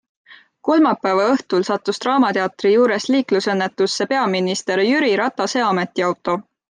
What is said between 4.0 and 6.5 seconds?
peaminister Jüri Ratase ametiauto.